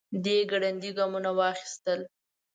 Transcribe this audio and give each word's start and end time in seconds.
دی 0.23 0.37
ګړندي 0.51 0.91
ګامونه 0.97 1.31
واخيستل. 1.37 1.99